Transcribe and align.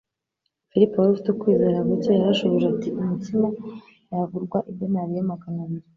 Filipo 0.69 0.93
wari 0.97 1.11
ufite 1.13 1.31
kwizera 1.39 1.87
guke 1.89 2.09
yarashubije 2.19 2.67
ati: 2.73 2.89
"Imitsima 3.01 3.47
yagurwa 4.09 4.57
idenariyo 4.71 5.23
magana 5.31 5.59
abiri 5.65 5.87